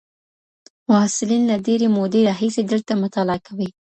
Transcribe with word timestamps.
محصلين 0.89 1.41
له 1.49 1.55
ډېري 1.65 1.87
مودې 1.95 2.21
راهيسې 2.29 2.61
دلته 2.71 2.91
مطالعه 3.03 3.39
کوي. 3.47 3.69